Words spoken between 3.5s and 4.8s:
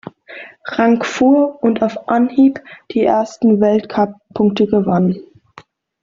Weltcuppunkte